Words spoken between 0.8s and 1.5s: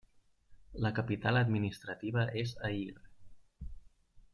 La capital